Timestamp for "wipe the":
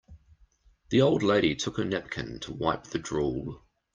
2.53-2.97